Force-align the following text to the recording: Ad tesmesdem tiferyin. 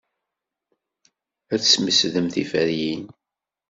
Ad 1.53 1.59
tesmesdem 1.61 2.27
tiferyin. 2.33 3.03